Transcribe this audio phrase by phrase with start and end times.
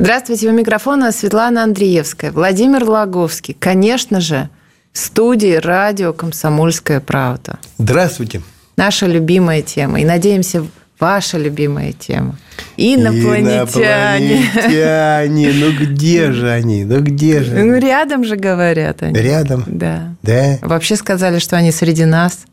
[0.00, 3.54] Здравствуйте, у микрофона Светлана Андреевская, Владимир Лаговский.
[3.58, 4.48] Конечно же,
[4.94, 7.58] в студии радио «Комсомольская правда».
[7.76, 8.40] Здравствуйте.
[8.78, 10.00] Наша любимая тема.
[10.00, 10.64] И, надеемся,
[10.98, 12.38] ваша любимая тема.
[12.78, 14.44] Инопланетяне.
[14.54, 15.52] Инопланетяне.
[15.52, 16.84] Ну где же они?
[16.86, 17.62] Ну где же?
[17.62, 19.20] Ну рядом же говорят они.
[19.20, 19.64] Рядом?
[19.66, 20.14] Да.
[20.22, 20.56] Да?
[20.62, 22.46] Вообще сказали, что они среди нас.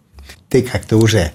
[0.49, 1.31] Ты как-то уже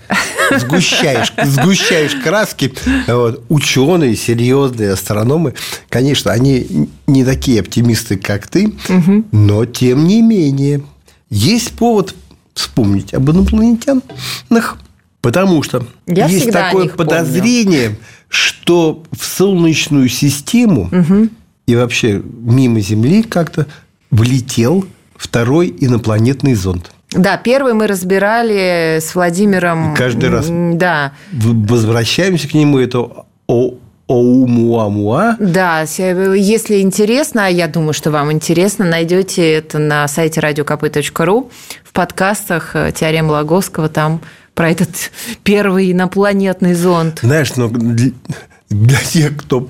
[0.58, 2.72] сгущаешь, сгущаешь краски.
[3.06, 3.44] Вот.
[3.48, 5.54] Ученые, серьезные астрономы,
[5.88, 9.24] конечно, они не такие оптимисты, как ты, угу.
[9.32, 10.82] но тем не менее
[11.28, 12.14] есть повод
[12.54, 14.78] вспомнить об инопланетянах,
[15.20, 18.02] потому что Я есть такое подозрение, помню.
[18.28, 21.28] что в Солнечную систему угу.
[21.66, 23.66] и вообще мимо Земли как-то
[24.10, 26.90] влетел второй инопланетный зонд.
[27.14, 29.94] Да, первый мы разбирали с Владимиром.
[29.94, 31.12] И каждый раз да.
[31.32, 32.78] возвращаемся к нему.
[32.78, 33.74] Это о
[34.08, 35.36] Оумуамуа.
[35.38, 41.50] Да, если интересно, а я думаю, что вам интересно, найдете это на сайте radiokp.ru
[41.84, 44.20] в подкастах э, Теорема Лаговского, там
[44.54, 44.90] про этот
[45.44, 47.20] первый инопланетный зонд.
[47.22, 49.68] Знаешь, но для тех, кто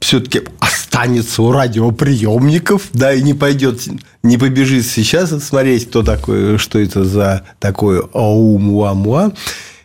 [0.00, 3.82] все-таки останется у радиоприемников, да, и не пойдет,
[4.22, 9.32] не побежит сейчас смотреть, кто такой, что это за такое Аумуамуа,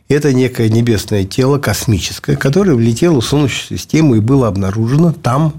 [0.10, 5.54] это некое небесное тело космическое, которое влетело в Солнечную систему и было обнаружено там,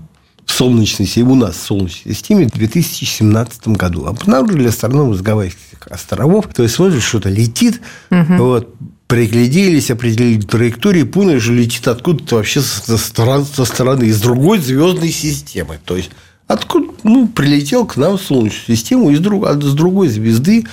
[0.46, 4.06] в Солнечной системе, у нас в Солнечной системе в 2017 году.
[4.06, 6.48] Обнаружили астрономы с Гавайских островов.
[6.54, 8.34] То есть, смотришь, что-то летит, угу.
[8.36, 8.74] вот,
[9.06, 15.10] пригляделись, определили траекторию, поняли, что летит откуда-то вообще со стороны, со стороны, из другой звездной
[15.10, 15.78] системы.
[15.84, 16.10] То есть,
[16.46, 20.66] откуда, ну, прилетел к нам в Солнечную систему из друг, с другой звезды,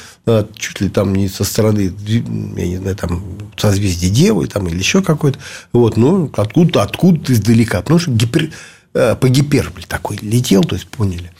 [0.55, 3.23] чуть ли там не со стороны, я не знаю, там,
[3.57, 5.39] созвездия Девы там, или еще какой-то.
[5.73, 7.81] Вот, ну, откуда-то, откуда-то издалека.
[7.81, 8.51] Потому что гипер,
[8.93, 11.31] э, по гиперболе такой летел, то есть, поняли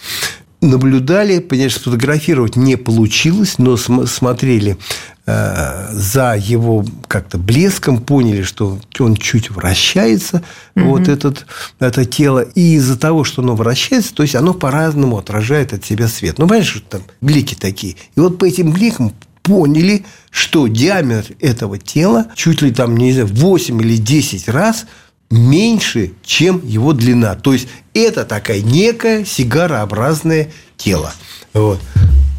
[0.62, 4.78] наблюдали, понимаешь, сфотографировать не получилось, но смотрели
[5.26, 10.44] э, за его как-то блеском, поняли, что он чуть вращается,
[10.76, 10.86] угу.
[10.86, 11.48] вот этот,
[11.80, 16.08] это тело, и из-за того, что оно вращается, то есть оно по-разному отражает от себя
[16.08, 16.38] свет.
[16.38, 17.96] Ну, понимаешь, что там блики такие.
[18.16, 23.28] И вот по этим бликам поняли, что диаметр этого тела чуть ли там, не знаю,
[23.28, 24.86] 8 или 10 раз
[25.32, 27.36] меньше, чем его длина.
[27.36, 31.14] То есть это такая некая сигарообразное тело.
[31.54, 31.80] Вот.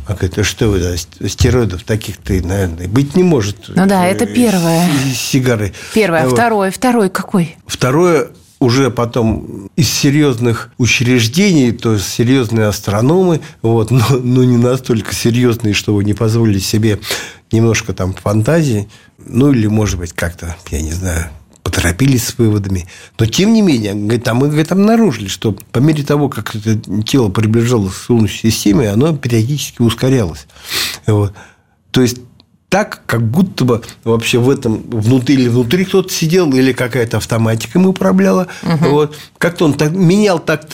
[0.07, 3.69] А это что вы, да, стероидов таких-то, наверное, быть не может.
[3.69, 4.89] Ну да, это первое.
[5.15, 5.73] Сигары.
[5.95, 6.25] Первое.
[6.25, 6.35] Вот.
[6.35, 6.71] Второе.
[6.71, 7.57] Второй какой?
[7.67, 15.15] Второе уже потом из серьезных учреждений, то есть серьезные астрономы, вот, но, но не настолько
[15.15, 17.01] серьезные, чтобы не позволили себе
[17.51, 18.89] немножко там фантазии,
[19.19, 21.29] ну или, может быть, как-то, я не знаю,
[21.73, 22.87] поторопились с выводами.
[23.19, 26.79] Но, тем не менее, говорит, а мы говорит, обнаружили, что по мере того, как это
[27.03, 30.47] тело приближалось к Солнечной системе, оно периодически ускорялось.
[31.07, 31.33] Вот.
[31.91, 32.19] То есть,
[32.69, 37.79] так, как будто бы вообще в этом внутри или внутри кто-то сидел, или какая-то автоматика
[37.79, 38.49] ему управляла.
[38.63, 38.89] Угу.
[38.91, 39.17] Вот.
[39.39, 40.67] Как-то он так, менял так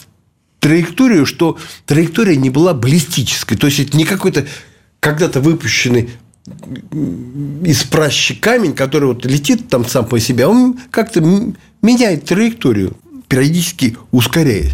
[0.59, 3.56] траекторию, что траектория не была баллистической.
[3.56, 4.47] То есть, это не какой-то
[4.98, 6.10] когда-то выпущенный
[7.64, 11.22] из пращи камень, который вот летит там сам по себе, он как-то
[11.82, 12.97] меняет траекторию,
[13.28, 14.72] периодически ускоряясь.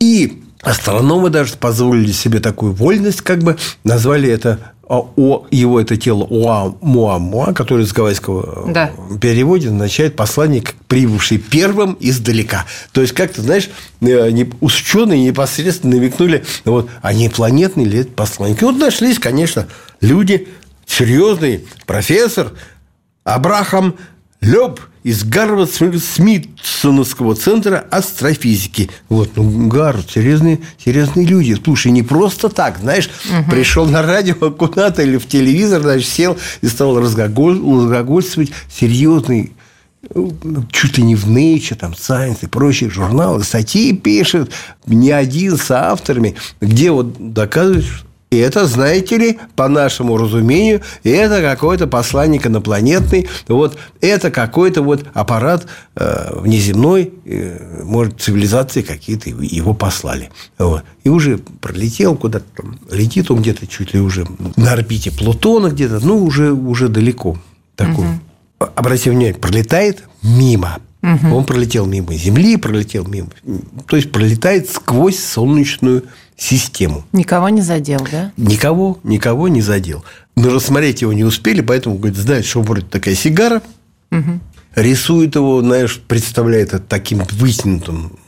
[0.00, 6.26] И астрономы даже позволили себе такую вольность, как бы назвали это о, его это тело
[6.30, 8.90] Оамуамуа, которое с гавайского да.
[9.20, 12.64] переводе означает посланник, прибывший первым издалека.
[12.92, 13.68] То есть, как-то, знаешь,
[14.00, 18.62] э, ученые непосредственно намекнули, вот, а не планетный ли это посланник.
[18.62, 19.66] И вот нашлись, конечно,
[20.00, 20.48] люди,
[20.88, 22.52] серьезный профессор
[23.22, 23.94] Абрахам
[24.40, 28.90] Леб из Гарвард-Смитсоновского центра астрофизики.
[29.08, 31.56] Вот, ну, Гарвард, серьезные, серьезные люди.
[31.62, 33.50] Слушай, не просто так, знаешь, угу.
[33.50, 39.52] пришел на радио куда-то или в телевизор, значит, сел и стал разглагольствовать серьезный
[40.14, 44.52] ну, чуть ли не в Nature, там, Science и прочие журналы, статьи пишет,
[44.86, 47.84] не один с авторами, где вот доказывает,
[48.30, 55.06] И это, знаете ли, по нашему разумению, это какой-то посланник инопланетный, вот это какой-то вот
[55.14, 55.66] аппарат
[55.96, 60.30] э, внеземной, э, может, цивилизации какие-то его послали.
[60.58, 60.82] Вот.
[61.04, 64.26] И уже пролетел куда-то там, летит он где-то чуть ли уже
[64.56, 67.38] на орбите Плутона где-то, ну, уже, уже далеко
[67.76, 68.04] такой.
[68.04, 68.68] Угу.
[68.74, 70.80] Обратите внимание, пролетает мимо.
[71.02, 71.34] Угу.
[71.34, 73.28] Он пролетел мимо Земли, пролетел мимо...
[73.86, 76.18] То есть, пролетает сквозь солнечную систему.
[77.12, 78.32] Никого не задел, да?
[78.36, 80.04] Никого, никого не задел.
[80.36, 83.60] Но рассмотреть его не успели, поэтому, говорит, знает, что вроде такая сигара.
[84.12, 84.40] Угу.
[84.76, 88.18] Рисует его, знаешь, представляет это таким вытянутым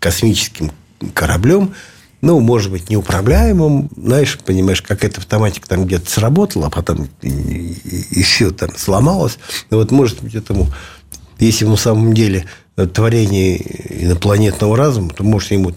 [0.00, 0.72] космическим
[1.14, 1.72] кораблем.
[2.20, 3.90] Ну, может быть, неуправляемым.
[3.96, 8.76] Знаешь, понимаешь, как эта автоматика там где-то сработала, а потом и, и, и все там
[8.76, 9.38] сломалось.
[9.70, 10.66] Ну, вот, может быть, этому,
[11.38, 12.46] если на самом деле
[12.92, 15.72] творение инопланетного разума, то, может, ему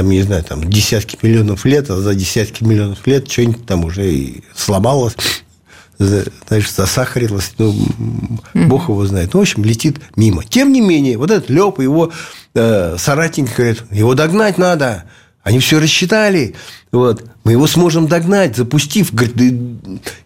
[0.00, 4.10] там, не знаю, там десятки миллионов лет, а за десятки миллионов лет что-нибудь там уже
[4.10, 5.14] и сломалось,
[5.98, 7.74] значит, засахарилось, ну,
[8.54, 9.34] бог его знает.
[9.34, 10.42] Ну, в общем, летит мимо.
[10.42, 12.12] Тем не менее, вот этот Леп, его
[12.54, 15.04] э, соратники говорят, его догнать надо,
[15.42, 16.54] они все рассчитали.
[16.92, 17.22] Вот.
[17.50, 19.12] Мы его сможем догнать, запустив.
[19.12, 19.34] Говорит,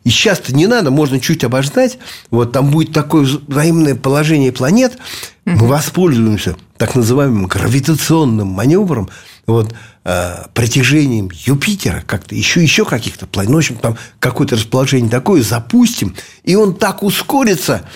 [0.04, 1.96] и сейчас-то не надо, можно чуть обождать.
[2.30, 4.98] Вот там будет такое взаимное положение планет.
[5.46, 9.08] Мы воспользуемся так называемым гравитационным маневром,
[9.46, 9.74] вот,
[10.04, 13.48] э, притяжением Юпитера, как-то еще, еще каких-то планет.
[13.48, 17.88] Ну, в общем, там какое-то расположение такое запустим, и он так ускорится,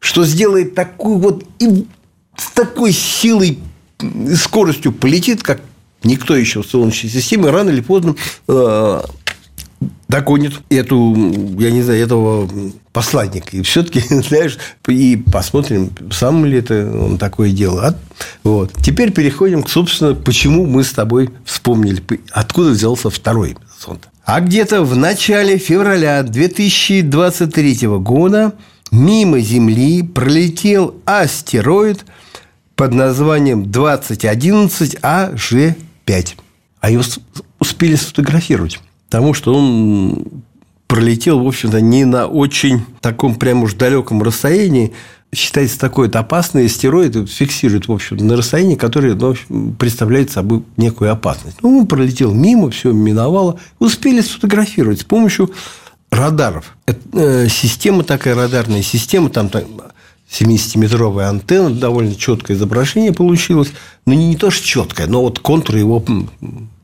[0.00, 1.86] что сделает такую вот и
[2.36, 3.60] с такой силой
[4.34, 5.60] скоростью полетит, как
[6.04, 8.14] никто еще в Солнечной системе, рано или поздно
[8.48, 9.00] э,
[10.08, 11.14] догонит эту,
[11.58, 12.48] я не знаю, этого
[12.92, 13.56] посланника.
[13.56, 17.96] И все-таки, знаешь, и посмотрим, сам ли это он такое делает.
[18.44, 18.72] Вот.
[18.82, 24.08] Теперь переходим к, собственно, почему мы с тобой вспомнили, откуда взялся второй зонд.
[24.24, 28.52] А где-то в начале февраля 2023 года
[28.92, 32.04] мимо Земли пролетел астероид
[32.76, 34.98] под названием 2011
[36.06, 36.34] АЖ5.
[36.80, 37.02] А его
[37.58, 38.80] успели сфотографировать.
[39.08, 40.24] Потому что он
[40.86, 44.92] пролетел, в общем-то, не на очень таком прям уж далеком расстоянии.
[45.34, 49.34] Считается такой это опасный астероид, фиксирует, в общем на расстоянии, которое ну,
[49.78, 51.56] представляет собой некую опасность.
[51.62, 53.58] Ну, он пролетел мимо, все миновало.
[53.78, 55.50] Успели сфотографировать с помощью
[56.10, 56.76] радаров.
[56.84, 59.62] Это, э, система такая, радарная система, там, там
[60.32, 63.72] 70-метровая антенна, довольно четкое изображение получилось.
[64.06, 66.02] Ну, не, не то, что четкое, но вот контуры его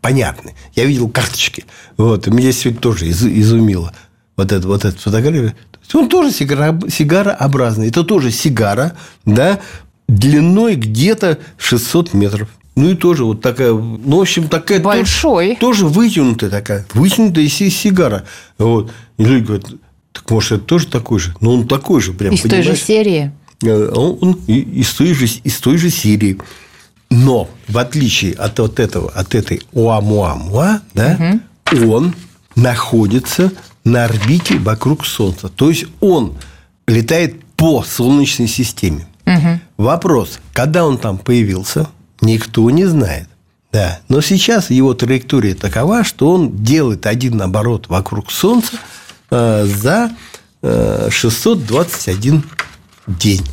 [0.03, 0.55] понятны.
[0.75, 1.65] Я видел карточки.
[1.97, 2.27] Вот.
[2.27, 3.93] Меня сегодня тоже из, изумило.
[4.37, 5.57] Вот это, вот эта фотография.
[5.95, 7.89] Он тоже сигара, сигарообразный.
[7.89, 8.93] Это тоже сигара,
[9.25, 9.61] да,
[10.07, 12.49] длиной где-то 600 метров.
[12.77, 14.79] Ну, и тоже вот такая, ну, в общем, такая...
[14.79, 15.57] Большой.
[15.57, 16.87] Тоже, тоже вытянутая такая.
[16.95, 18.25] Вытянутая сигара.
[18.59, 18.93] Вот.
[19.17, 19.67] И люди говорят,
[20.13, 21.35] так может, это тоже такой же?
[21.41, 22.67] Ну, он такой же прям, Из понимаешь?
[22.67, 23.33] той же серии?
[23.63, 26.39] Э, он, из, той же, из той же серии.
[27.11, 31.41] Но, в отличие от вот этого, от этой Оамуамуа, да,
[31.73, 31.95] угу.
[31.95, 32.15] он
[32.55, 33.53] находится
[33.85, 35.49] на орбите вокруг Солнца.
[35.49, 36.35] То есть, он
[36.87, 39.07] летает по Солнечной системе.
[39.27, 39.61] Угу.
[39.79, 41.89] Вопрос, когда он там появился,
[42.21, 43.29] никто не знает.
[43.73, 44.01] Да.
[44.09, 48.79] Но сейчас его траектория такова, что он делает один оборот вокруг Солнца
[49.31, 50.11] э, за
[50.63, 52.45] э, 621
[53.09, 53.45] день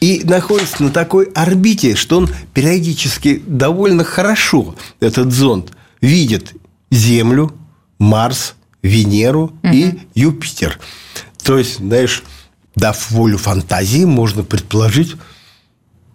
[0.00, 6.54] и находится на такой орбите, что он периодически довольно хорошо, этот зонд, видит
[6.90, 7.52] Землю,
[7.98, 9.72] Марс, Венеру угу.
[9.72, 10.78] и Юпитер.
[11.42, 12.22] То есть, знаешь,
[12.74, 15.16] дав волю фантазии, можно предположить,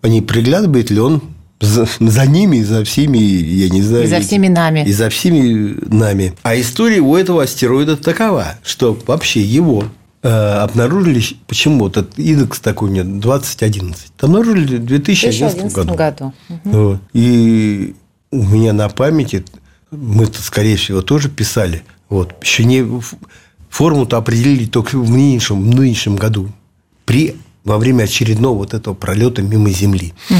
[0.01, 1.21] а не приглядывает ли он
[1.61, 4.05] за, за ними, за всеми, я не знаю.
[4.05, 4.83] И за всеми нами.
[4.85, 6.33] И за всеми нами.
[6.43, 9.85] А история у этого астероида такова, что вообще его
[10.27, 14.11] обнаружили, почему вот этот индекс такой нет, 2011.
[14.21, 15.95] Обнаружили в 2011, 2011 году.
[15.95, 16.33] году.
[16.49, 16.77] Угу.
[16.77, 17.01] Вот.
[17.13, 17.95] И
[18.31, 19.45] у меня на памяти,
[19.91, 22.85] мы-то, скорее всего, тоже писали, вот, еще не
[23.69, 26.49] форму-то определили только в нынешнем, в нынешнем году,
[27.05, 30.13] при, во время очередного вот этого пролета мимо Земли.
[30.29, 30.37] Угу.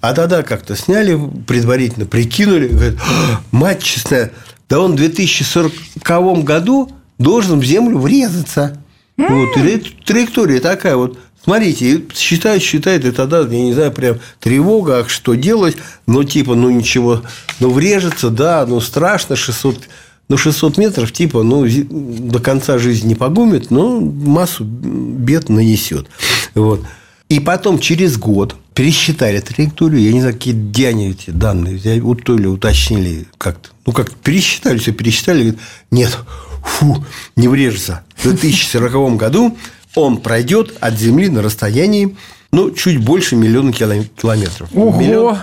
[0.00, 4.32] А тогда как-то сняли, предварительно прикинули, говорят, «А, мать честная,
[4.68, 8.80] да он в 2040 году должен в Землю врезаться.
[9.18, 11.18] Вот, и траектория такая вот.
[11.42, 16.54] Смотрите, считают, считают, и тогда, я не знаю, прям тревога, ах, что делать, но типа,
[16.54, 17.22] ну ничего,
[17.58, 19.88] ну врежется, да, ну страшно, 600,
[20.28, 26.06] ну 600 метров, типа, ну до конца жизни не погумит, но массу бед нанесет.
[26.54, 26.82] Вот.
[27.30, 32.00] И потом через год, пересчитали траекторию, я не знаю, какие где они эти данные взяли,
[32.00, 33.70] вот то ли уточнили как-то.
[33.86, 35.60] Ну, как пересчитали, все пересчитали, говорят,
[35.90, 36.18] нет,
[36.62, 37.04] фу,
[37.36, 38.02] не врежется.
[38.16, 39.56] В 2040 году
[39.94, 42.16] он пройдет от Земли на расстоянии,
[42.52, 44.68] ну, чуть больше миллиона километров.
[44.74, 45.00] Ого!
[45.00, 45.38] Миллион,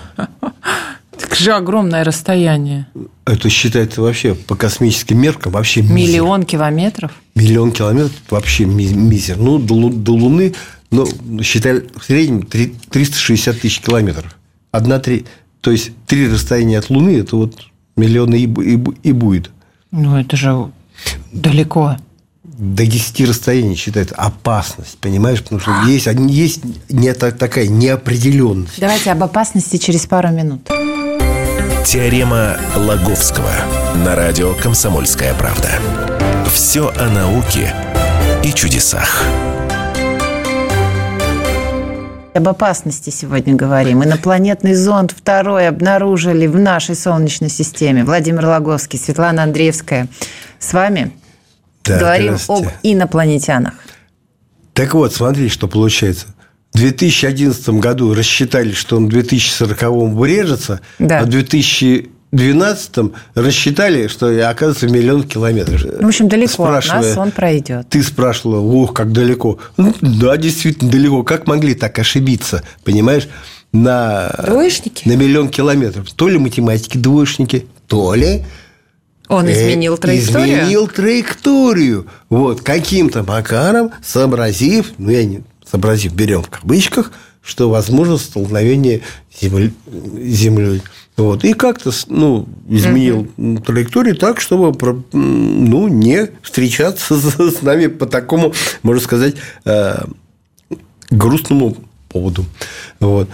[1.17, 2.87] Так же огромное расстояние.
[3.25, 5.95] это считается вообще по космическим меркам вообще мизер.
[5.95, 7.11] Миллион километров?
[7.35, 9.37] Миллион километров вообще ми- мизер.
[9.37, 10.53] Ну, до, Лу- до Луны,
[10.91, 11.07] ну,
[11.41, 14.35] считай, в среднем три- 360 тысяч километров.
[14.71, 15.25] Одна три,
[15.61, 17.59] то есть три расстояния от Луны, это вот
[17.95, 19.51] миллионы и, и, и будет.
[19.91, 20.69] Ну, это же
[21.31, 21.97] далеко.
[22.43, 25.41] До 10 расстояний считается опасность, понимаешь?
[25.43, 28.79] Потому что есть, есть не, та- такая неопределенность.
[28.79, 30.69] Давайте об опасности через пару минут.
[31.85, 33.51] Теорема Лаговского
[34.03, 35.69] на радио «Комсомольская правда».
[36.53, 37.73] Все о науке
[38.43, 39.23] и чудесах.
[42.35, 44.03] Об опасности сегодня говорим.
[44.03, 48.03] Инопланетный зонд второй обнаружили в нашей Солнечной системе.
[48.03, 50.09] Владимир Логовский, Светлана Андреевская.
[50.59, 51.13] С вами
[51.85, 53.75] Да, говорим об инопланетянах.
[54.73, 56.27] Так вот, смотри, что получается.
[56.73, 61.19] В 2011 году рассчитали, что он в 2040 врежется, Да.
[61.19, 61.29] а в
[62.31, 65.81] 2012 рассчитали, что оказывается миллион километров.
[65.81, 67.87] В общем, далеко от нас он пройдет.
[67.89, 69.59] Ты спрашивала, ох, как далеко.
[69.77, 71.23] Ну, да, действительно далеко.
[71.23, 73.29] Как могли так ошибиться, понимаешь,
[73.71, 75.07] на, Двоечники?
[75.07, 76.11] на миллион километров?
[76.11, 78.43] То ли математики двоечники, то ли
[79.27, 80.59] Он э, изменил траекторию?
[80.59, 82.07] Изменил траекторию.
[82.29, 89.41] Вот, каким-то макаром сообразив, ну, я не сообразив, берем в кавычках, что возможно столкновение с
[89.41, 90.81] землей.
[91.15, 91.45] Вот.
[91.45, 93.27] И как-то ну, изменил
[93.65, 94.75] траекторию так, чтобы
[95.13, 98.53] ну, не встречаться с, нами по такому,
[98.83, 100.03] можно сказать, э,
[101.09, 101.77] грустному
[102.09, 102.45] поводу.
[102.99, 103.29] Вот.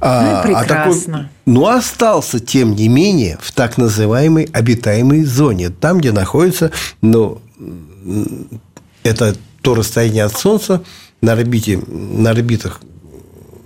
[0.00, 1.30] Ну и прекрасно.
[1.46, 7.40] но остался, тем не менее, в так называемой обитаемой зоне, там, где находится, ну,
[9.02, 10.82] это то расстояние от Солнца
[11.26, 12.80] на орбите, на орбитах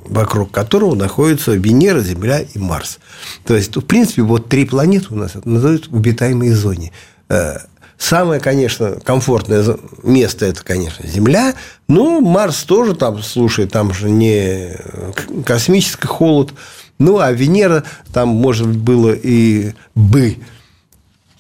[0.07, 2.99] вокруг которого находятся Венера, Земля и Марс.
[3.45, 6.91] То есть, в принципе, вот три планеты у нас называют в обитаемой зоне.
[7.29, 7.59] Э,
[7.99, 11.55] Самое, конечно, комфортное место– это, конечно, Земля.
[11.87, 14.75] Ну, Марс тоже там, слушай, там же не
[15.15, 16.55] к- космический холод.
[16.99, 20.39] Ну, а Венера, там, может было и бы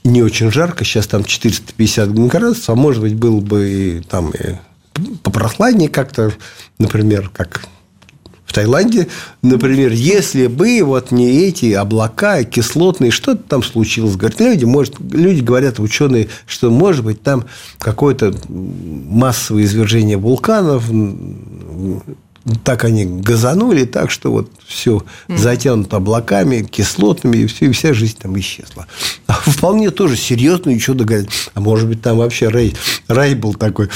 [0.04, 4.56] не очень жарко, сейчас там 450 градусов, а может быть, было бы и там и
[5.22, 6.32] попрохладнее как-то,
[6.78, 7.68] например, как
[8.50, 9.06] в Таиланде,
[9.42, 14.16] например, если бы вот не эти облака кислотные, что-то там случилось.
[14.16, 17.44] Говорят, люди, может, люди говорят, ученые, что может быть там
[17.78, 20.90] какое-то массовое извержение вулканов,
[22.64, 28.16] так они газанули, так что вот все затянуто облаками, кислотными, и, все, и вся жизнь
[28.20, 28.86] там исчезла.
[29.26, 32.74] А вполне тоже серьезно еще говорят, а может быть там вообще рай,
[33.08, 33.90] рай был такой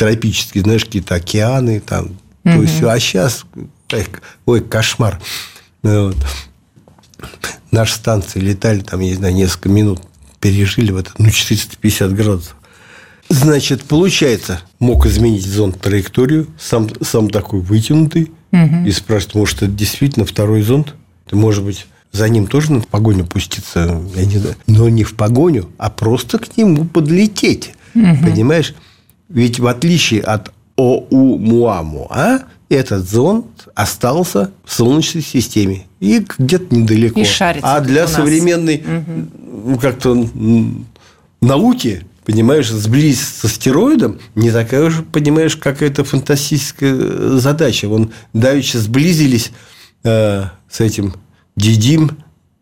[0.00, 3.44] тропический, знаешь, какие-то океаны там, то есть а сейчас,
[4.46, 5.20] ой, кошмар.
[5.82, 6.16] Ну, Вот.
[7.70, 10.00] Наши станции летали, там, я не знаю, несколько минут
[10.40, 12.56] пережили в это, ну, 450 градусов.
[13.28, 18.32] Значит, получается, мог изменить зонд траекторию, сам, сам такой вытянутый,
[18.86, 20.94] и спрашивает, может, это действительно второй зонд?
[21.28, 24.56] Ты, может быть, за ним тоже надо в погоню пуститься, я не знаю.
[24.66, 27.74] Но не в погоню, а просто к нему подлететь.
[27.92, 28.74] Понимаешь?
[29.30, 37.20] Ведь в отличие от Оумуамуа, этот зонд остался в Солнечной системе и где-то недалеко.
[37.20, 38.82] И шарится а для современной
[39.64, 40.26] ну, как-то
[41.40, 47.88] науки, понимаешь, сблизиться с астероидом не такая уж, понимаешь, какая-то фантастическая задача.
[47.88, 49.52] Вон давеча сблизились
[50.04, 51.14] э, с этим
[51.56, 52.18] Дидим,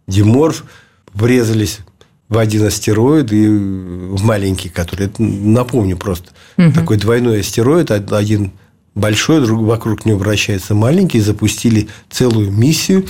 [0.06, 0.64] Диморф,
[1.12, 1.80] врезались
[2.28, 6.30] в один астероид и в маленький, который, это, напомню просто,
[6.74, 8.52] такой двойной астероид, од- один
[8.94, 13.06] большой, друг, вокруг него вращается маленький, запустили целую миссию,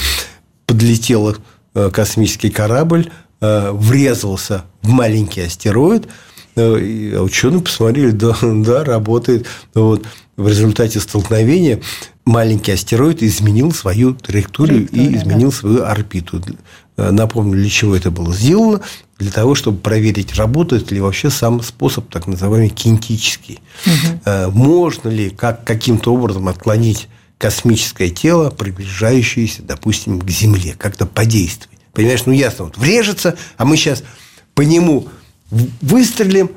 [0.66, 1.36] подлетел
[1.74, 3.10] э, космический корабль,
[3.40, 6.08] э, врезался в маленький астероид,
[6.58, 9.46] э, и ученые посмотрели, да, да, работает.
[9.74, 10.04] Вот.
[10.36, 11.80] В результате столкновения
[12.24, 15.18] маленький астероид изменил свою траекторию, и Траекторию, да.
[15.18, 16.42] изменил свою орбиту.
[16.96, 18.80] Напомню, для чего это было сделано.
[19.18, 23.60] Для того, чтобы проверить, работает ли вообще сам способ, так называемый кинетический.
[24.24, 31.78] Э, Можно ли как, каким-то образом отклонить космическое тело, приближающееся, допустим, к Земле, как-то подействовать.
[31.92, 34.02] Понимаешь, ну ясно, вот врежется, а мы сейчас
[34.54, 35.08] по нему
[35.50, 36.50] выстрелим,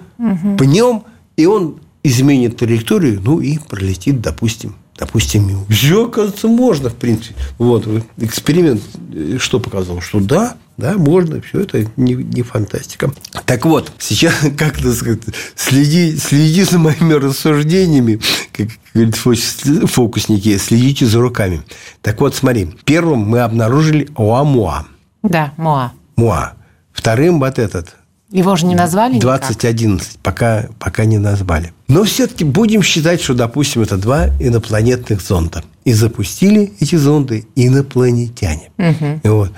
[0.58, 1.04] пнем,
[1.38, 5.66] и он изменит траекторию, ну и пролетит, допустим, допустим, мимо.
[5.70, 7.36] Все, оказывается, можно, в принципе.
[7.58, 8.82] Вот, эксперимент
[9.14, 10.02] э, что показал?
[10.02, 13.12] Что да, да, можно, все это не, не фантастика.
[13.46, 15.22] Так вот, сейчас, как это сказать,
[15.56, 18.20] следи, следи за моими рассуждениями,
[18.52, 21.62] как говорят фокусники, следите за руками.
[22.02, 24.86] Так вот, смотри, первым мы обнаружили Оамуа.
[25.24, 25.92] Да, Моа.
[26.16, 26.54] Муа.
[26.92, 27.96] Вторым вот этот.
[28.32, 30.20] Его же не назвали 2011.
[30.20, 31.74] Пока, пока не назвали.
[31.88, 35.64] Но все-таки будем считать, что, допустим, это два инопланетных зонда.
[35.84, 38.72] И запустили эти зонды инопланетяне.
[38.78, 39.22] Угу.
[39.24, 39.52] Вот.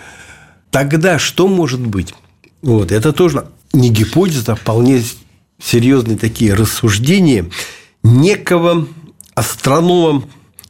[0.71, 2.15] Тогда что может быть?
[2.63, 2.91] Вот.
[2.91, 5.03] Это тоже не гипотеза, а вполне
[5.61, 7.45] серьезные такие рассуждения
[8.01, 8.87] некого
[9.35, 10.23] астронома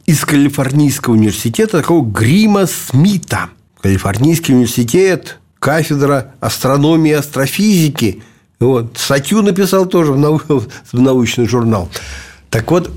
[0.04, 3.48] из Калифорнийского университета, такого Грима Смита.
[3.80, 8.22] Калифорнийский университет, кафедра астрономии и астрофизики.
[8.60, 8.98] Вот.
[8.98, 10.38] Статью написал тоже в, нау...
[10.48, 11.88] в научный журнал.
[12.50, 12.90] Так вот,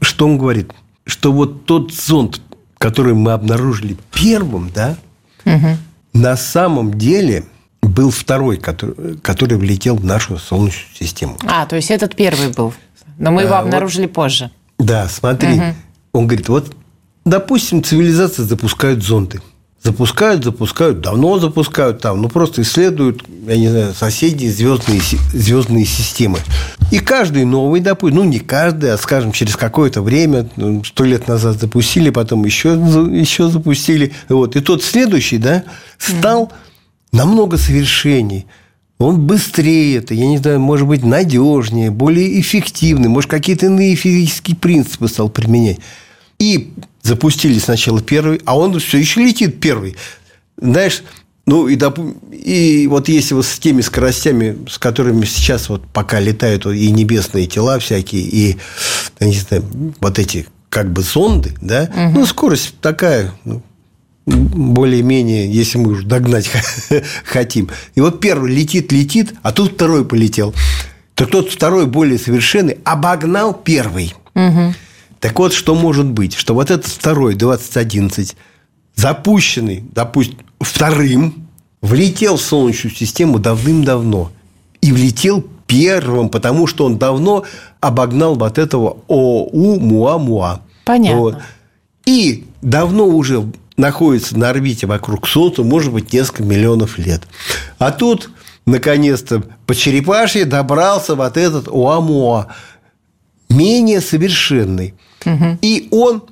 [0.00, 0.72] что он говорит?
[1.06, 2.40] Что вот тот зонд,
[2.78, 4.96] который мы обнаружили первым, да,
[5.44, 5.78] угу
[6.16, 7.44] на самом деле
[7.82, 11.38] был второй, который, который влетел в нашу Солнечную систему.
[11.46, 12.74] А, то есть этот первый был.
[13.18, 14.50] Но мы его а, обнаружили вот, позже.
[14.78, 15.54] Да, смотри.
[15.54, 15.64] Угу.
[16.12, 16.74] Он говорит, вот,
[17.24, 19.40] допустим, цивилизации запускают зонды.
[19.86, 25.00] Запускают, запускают, давно запускают там, ну просто исследуют, я не знаю, соседние звездные,
[25.32, 26.40] звездные системы.
[26.90, 31.28] И каждый новый, допустим, ну не каждый, а скажем, через какое-то время, ну, сто лет
[31.28, 34.12] назад запустили, потом еще, еще запустили.
[34.28, 34.56] Вот.
[34.56, 35.62] И тот следующий, да,
[35.98, 36.52] стал
[37.12, 38.46] намного совершенней.
[38.98, 44.56] Он быстрее, это, я не знаю, может быть, надежнее, более эффективный, может, какие-то иные физические
[44.56, 45.78] принципы стал применять.
[46.38, 49.96] И запустили сначала первый, а он все еще летит первый.
[50.56, 51.02] Знаешь,
[51.46, 51.98] ну, и, доп...
[52.32, 57.46] и вот если вот с теми скоростями, с которыми сейчас вот пока летают и небесные
[57.46, 58.56] тела всякие, и,
[59.20, 59.64] я не знаю,
[60.00, 62.20] вот эти как бы зонды, да, угу.
[62.20, 63.62] ну, скорость такая, ну,
[64.26, 66.50] более-менее, если мы уже догнать
[67.24, 67.70] хотим.
[67.94, 70.52] И вот первый летит, летит, а тут второй полетел.
[71.14, 74.14] Так тот второй более совершенный обогнал первый.
[74.34, 74.74] Угу.
[75.26, 76.34] Так вот, что может быть?
[76.34, 78.36] Что вот этот второй, 2011,
[78.94, 81.48] запущенный, допустим, вторым,
[81.82, 84.30] влетел в Солнечную систему давным-давно.
[84.82, 87.44] И влетел первым, потому что он давно
[87.80, 90.60] обогнал вот этого ОУ Муа-Муа.
[90.84, 91.18] Понятно.
[91.18, 91.38] Вот.
[92.04, 97.22] И давно уже находится на орбите вокруг Солнца, может быть, несколько миллионов лет.
[97.80, 98.30] А тут,
[98.64, 102.46] наконец-то, по черепашье добрался вот этот Оамуа,
[103.48, 104.94] менее совершенный.
[105.26, 105.58] Угу.
[105.60, 106.22] И он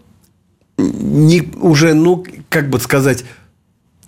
[0.78, 3.24] не, уже, ну, как бы сказать,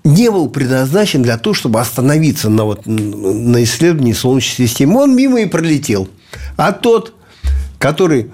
[0.04, 5.02] не был предназначен для того, чтобы остановиться на, вот, на исследовании Солнечной системы.
[5.02, 6.08] Он мимо и пролетел.
[6.56, 7.14] А тот,
[7.78, 8.30] который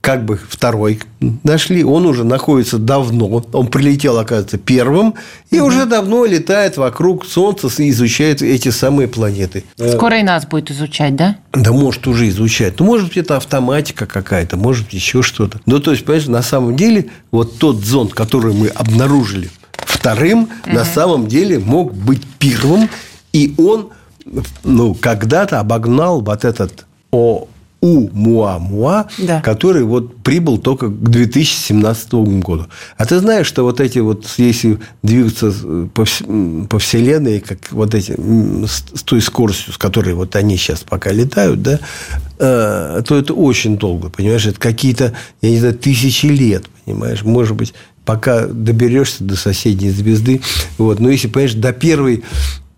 [0.00, 1.00] как бы второй
[1.42, 5.14] нашли, он уже находится давно, он прилетел, оказывается, первым,
[5.50, 5.68] и угу.
[5.68, 9.64] уже давно летает вокруг Солнца и изучает эти самые планеты.
[9.76, 11.36] Скоро и нас будет изучать, да?
[11.52, 12.80] Да, может уже изучать.
[12.80, 15.60] Ну, может быть, это автоматика какая-то, может быть, еще что-то.
[15.66, 20.50] Ну, то есть, понимаешь, на самом деле, вот тот зонд, который мы обнаружили вторым, угу.
[20.72, 22.88] на самом деле мог быть первым,
[23.34, 23.90] и он
[24.64, 27.48] ну, когда-то обогнал вот этот О
[27.80, 29.40] у Муа-Муа, да.
[29.40, 32.12] который вот прибыл только к 2017
[32.42, 32.66] году.
[32.96, 35.52] А ты знаешь, что вот эти вот, если двигаться
[35.94, 36.04] по,
[36.68, 38.14] по Вселенной, как вот эти,
[38.66, 41.80] с той скоростью, с которой вот они сейчас пока летают, да,
[42.38, 44.46] э, то это очень долго, понимаешь?
[44.46, 47.22] Это какие-то, я не знаю, тысячи лет, понимаешь?
[47.22, 47.72] Может быть,
[48.04, 50.42] пока доберешься до соседней звезды.
[50.78, 51.00] Вот.
[51.00, 52.24] Но если, понимаешь, до первой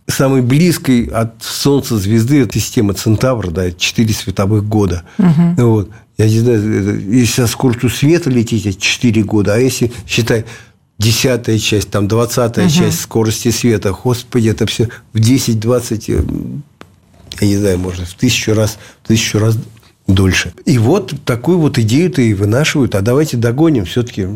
[0.09, 5.05] самой близкой от Солнца звезды это система Центавра, да, 4 световых года.
[5.19, 5.67] Угу.
[5.67, 5.91] Вот.
[6.19, 10.45] Я не знаю, если со скоростью света лететь, это 4 года, а если считай
[10.99, 12.75] десятая часть, там двадцатая угу.
[12.75, 18.55] часть скорости света, господи, это все в 10-20, э, я не знаю, может, в тысячу
[18.55, 19.57] раз, в тысячу раз
[20.07, 20.53] дольше.
[20.65, 22.95] И вот такую вот идею-то и вынашивают.
[22.95, 24.29] А давайте догоним, все-таки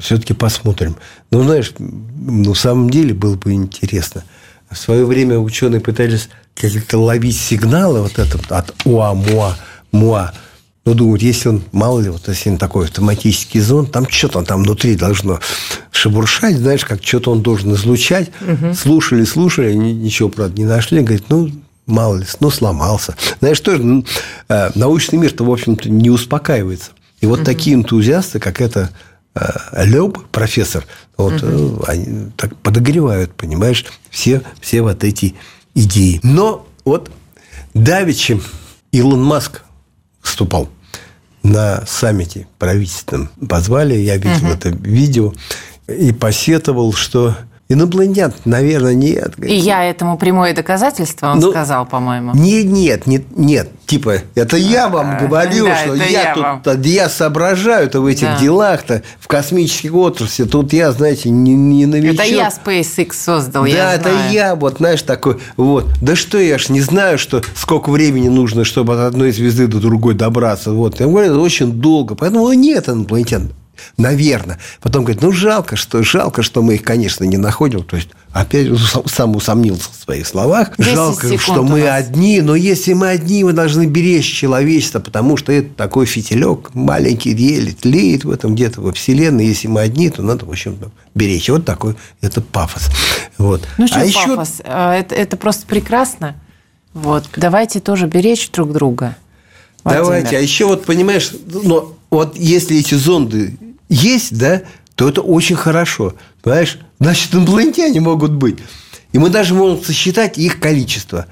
[0.00, 0.96] все посмотрим.
[1.30, 4.24] Ну, знаешь, ну, в самом деле было бы интересно–
[4.70, 9.56] в свое время ученые пытались как-то ловить сигналы вот это от уа, муа,
[9.92, 10.32] муа.
[10.86, 14.62] Ну, думают, если он, мало ли, вот если он такой автоматический зонд, там что-то там
[14.62, 15.40] внутри должно
[15.90, 18.30] шебуршать, знаешь, как что-то он должен излучать.
[18.42, 18.74] Угу.
[18.74, 21.00] Слушали, слушали, ничего, правда, не нашли.
[21.00, 21.50] Говорит, ну,
[21.86, 23.16] мало ли, ну, сломался.
[23.40, 24.04] Знаешь, тоже
[24.50, 26.90] э, научный мир-то, в общем-то, не успокаивается.
[27.22, 27.46] И вот угу.
[27.46, 28.90] такие энтузиасты, как это
[29.76, 31.84] Леб, профессор, вот, угу.
[31.88, 35.34] они так подогревают, понимаешь, все, все вот эти
[35.74, 36.20] идеи.
[36.22, 37.10] Но вот
[37.74, 38.40] Давичи
[38.92, 39.62] Илон Маск
[40.22, 40.68] вступал.
[41.42, 45.34] на саммите правительственном позвали, я видел это видео,
[45.88, 49.32] и посетовал, что Инопланетян, наверное, нет.
[49.42, 52.32] И я этому прямое доказательство, он ну, сказал, по-моему.
[52.34, 53.70] Нет, нет, нет, нет.
[53.86, 56.82] Типа, это я вам говорю, да, что я, я тут, вам.
[56.82, 58.38] я соображаю-то в этих да.
[58.38, 60.44] делах-то, в космической отрасли.
[60.44, 62.20] Тут я, знаете, не, не новичок.
[62.20, 64.32] Это я SpaceX создал, да, я это знаю.
[64.32, 65.86] я, вот, знаешь, такой, вот.
[66.02, 69.80] Да что, я ж не знаю, что сколько времени нужно, чтобы от одной звезды до
[69.80, 70.72] другой добраться.
[70.72, 71.00] Вот.
[71.00, 72.14] Я говорю, это очень долго.
[72.14, 73.52] Поэтому нет инопланетян.
[73.96, 74.58] Наверное.
[74.80, 77.82] Потом говорит, ну, жалко, что жалко, что мы их, конечно, не находим.
[77.82, 78.68] То есть, опять
[79.06, 80.72] сам усомнился в своих словах.
[80.78, 85.68] Жалко, что мы одни, но если мы одни, мы должны беречь человечество, потому что это
[85.74, 89.46] такой фитилек маленький, еле тлеет в этом где-то во Вселенной.
[89.46, 90.78] Если мы одни, то надо, в общем,
[91.14, 91.48] беречь.
[91.48, 92.88] Вот такой это пафос.
[93.38, 93.66] Вот.
[93.78, 94.54] Ну, что а пафос?
[94.54, 94.62] Еще...
[94.64, 96.34] А, это, это просто прекрасно.
[96.92, 97.24] Вот.
[97.36, 99.16] Давайте тоже беречь друг друга.
[99.82, 100.04] Владимир.
[100.04, 100.36] Давайте.
[100.38, 103.58] А еще вот, понимаешь, но вот если эти зонды
[103.88, 104.62] есть, да,
[104.94, 106.14] то это очень хорошо.
[106.42, 106.78] Понимаешь?
[107.00, 108.58] Значит, инопланетяне могут быть.
[109.12, 111.26] И мы даже можем сосчитать их количество.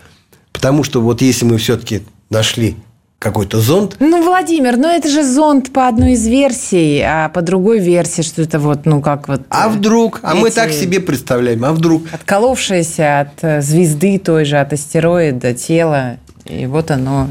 [0.52, 2.76] Потому что вот если мы все-таки нашли
[3.22, 3.96] какой-то зонд.
[4.00, 8.42] Ну, Владимир, ну это же зонд по одной из версий, а по другой версии, что
[8.42, 9.42] это вот, ну как вот...
[9.48, 10.18] А вдруг?
[10.22, 12.02] А мы так себе представляем, а вдруг?
[12.12, 17.28] Отколовшееся от э, звезды той же, от астероида тело, и вот оно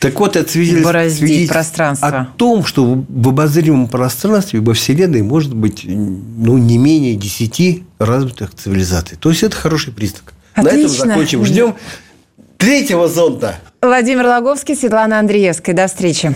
[0.00, 2.08] так вот, это свидетельствует пространство.
[2.08, 8.54] о том, что в обозримом пространстве во Вселенной может быть ну, не менее 10 развитых
[8.54, 9.18] цивилизаций.
[9.18, 10.32] То есть, это хороший признак.
[10.54, 10.78] Отлично.
[10.78, 11.44] На этом закончим.
[11.44, 11.74] Ждем
[12.56, 13.56] третьего зонда.
[13.82, 15.74] Владимир Логовский, Светлана Андреевская.
[15.74, 16.34] До встречи.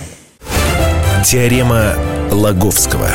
[1.25, 1.95] Теорема
[2.31, 3.09] Лаговского.